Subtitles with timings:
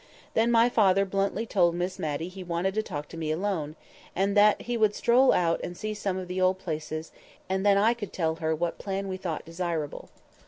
[0.33, 3.75] Then my father bluntly told Miss Matty he wanted to talk to me alone,
[4.15, 7.11] and that he would stroll out and see some of the old places,
[7.47, 10.09] and then I could tell her what plan we thought desirable.